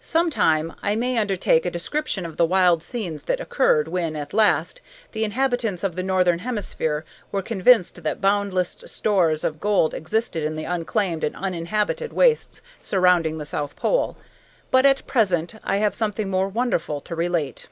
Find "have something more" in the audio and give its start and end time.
15.78-16.50